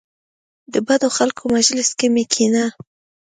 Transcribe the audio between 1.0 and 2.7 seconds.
خلکو مجلس کې مه کینه.